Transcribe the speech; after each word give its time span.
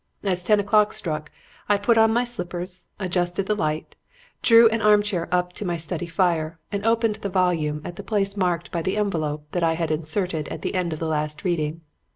As 0.23 0.41
ten 0.41 0.59
o'clock 0.59 0.93
struck, 0.93 1.29
I 1.69 1.77
put 1.77 1.95
on 1.95 2.11
my 2.11 2.23
slippers, 2.23 2.87
adjusted 2.99 3.45
the 3.45 3.53
light, 3.53 3.95
drew 4.41 4.67
an 4.69 4.81
armchair 4.81 5.29
up 5.31 5.53
to 5.53 5.63
my 5.63 5.77
study 5.77 6.07
fire 6.07 6.57
and 6.71 6.83
opened 6.83 7.17
the 7.17 7.29
volume 7.29 7.81
at 7.85 7.97
the 7.97 8.03
place 8.03 8.35
marked 8.35 8.71
by 8.71 8.81
the 8.81 8.97
envelope 8.97 9.45
that 9.51 9.61
I 9.61 9.73
had 9.73 9.91
inserted 9.91 10.47
at 10.47 10.63
the 10.63 10.73
end 10.73 10.91
of 10.91 10.97
the 10.97 11.05
last 11.07 11.43
reading. 11.43 11.81